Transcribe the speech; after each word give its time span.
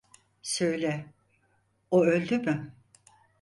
Söyle, 0.41 1.05
o 1.91 2.03
öldü 2.03 2.37
mü? 2.37 2.73